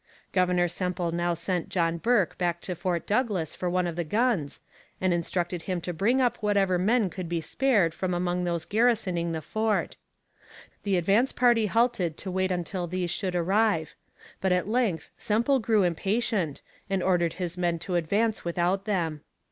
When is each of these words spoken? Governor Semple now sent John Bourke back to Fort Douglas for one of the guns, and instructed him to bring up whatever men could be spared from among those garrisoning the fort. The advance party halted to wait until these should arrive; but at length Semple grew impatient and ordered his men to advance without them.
Governor 0.31 0.67
Semple 0.67 1.11
now 1.11 1.35
sent 1.35 1.69
John 1.69 1.99
Bourke 1.99 2.35
back 2.39 2.59
to 2.61 2.73
Fort 2.73 3.05
Douglas 3.05 3.53
for 3.55 3.69
one 3.69 3.85
of 3.85 3.95
the 3.95 4.03
guns, 4.03 4.59
and 4.99 5.13
instructed 5.13 5.61
him 5.61 5.79
to 5.81 5.93
bring 5.93 6.19
up 6.19 6.37
whatever 6.37 6.79
men 6.79 7.07
could 7.11 7.29
be 7.29 7.39
spared 7.39 7.93
from 7.93 8.11
among 8.11 8.43
those 8.43 8.65
garrisoning 8.65 9.31
the 9.31 9.43
fort. 9.43 9.97
The 10.81 10.97
advance 10.97 11.31
party 11.31 11.67
halted 11.67 12.17
to 12.17 12.31
wait 12.31 12.51
until 12.51 12.87
these 12.87 13.11
should 13.11 13.35
arrive; 13.35 13.93
but 14.41 14.51
at 14.51 14.67
length 14.67 15.11
Semple 15.19 15.59
grew 15.59 15.83
impatient 15.83 16.63
and 16.89 17.03
ordered 17.03 17.33
his 17.33 17.55
men 17.55 17.77
to 17.85 17.93
advance 17.93 18.43
without 18.43 18.85
them. 18.85 19.21